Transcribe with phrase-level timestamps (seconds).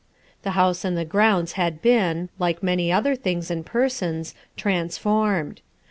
[0.41, 5.61] The house and the grounds had been, like many other things and persons, transformed.